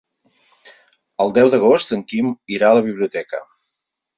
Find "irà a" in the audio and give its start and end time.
2.57-2.79